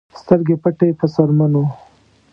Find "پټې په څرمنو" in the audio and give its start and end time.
0.63-1.63